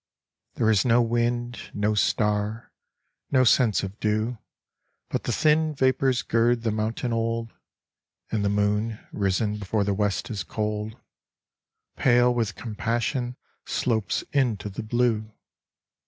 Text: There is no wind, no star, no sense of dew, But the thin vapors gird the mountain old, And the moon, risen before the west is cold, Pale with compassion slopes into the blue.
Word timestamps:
There 0.55 0.71
is 0.71 0.83
no 0.83 0.99
wind, 0.99 1.59
no 1.75 1.93
star, 1.93 2.71
no 3.29 3.43
sense 3.43 3.83
of 3.83 3.99
dew, 3.99 4.39
But 5.09 5.25
the 5.25 5.31
thin 5.31 5.75
vapors 5.75 6.23
gird 6.23 6.63
the 6.63 6.71
mountain 6.71 7.13
old, 7.13 7.53
And 8.31 8.43
the 8.43 8.49
moon, 8.49 8.97
risen 9.11 9.57
before 9.59 9.83
the 9.83 9.93
west 9.93 10.31
is 10.31 10.43
cold, 10.43 10.97
Pale 11.97 12.33
with 12.33 12.55
compassion 12.55 13.35
slopes 13.67 14.23
into 14.33 14.69
the 14.69 14.81
blue. 14.81 15.31